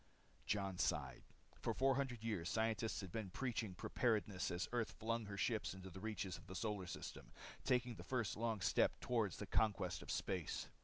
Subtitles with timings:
[0.47, 1.21] Jon sighed.
[1.61, 5.99] For 400 years scientists had been preaching preparedness as Earth flung her ships into the
[5.99, 7.31] reaches of the solar system,
[7.63, 10.69] taking the first long step toward the conquest of space.